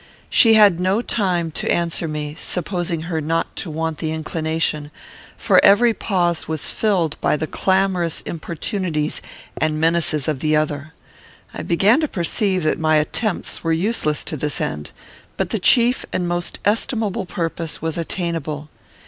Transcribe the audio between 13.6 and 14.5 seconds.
were useless to